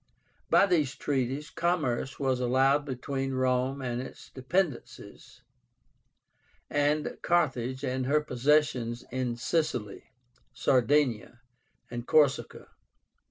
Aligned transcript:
By 0.49 0.65
these 0.65 0.95
treaties 0.95 1.51
commerce 1.51 2.19
was 2.19 2.39
allowed 2.39 2.85
between 2.85 3.33
Rome 3.35 3.83
and 3.83 4.01
its 4.01 4.31
dependencies 4.31 5.41
and 6.71 7.19
Carthage 7.21 7.83
and 7.83 8.07
her 8.07 8.19
possessions 8.21 9.05
in 9.11 9.35
Sicily, 9.35 10.05
Sardinia, 10.53 11.41
and 11.91 12.07
Corsica. 12.07 12.69